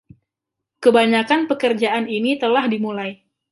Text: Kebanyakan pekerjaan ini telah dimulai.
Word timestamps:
Kebanyakan 0.83 1.41
pekerjaan 1.49 2.05
ini 2.17 2.31
telah 2.43 2.65
dimulai. 2.73 3.11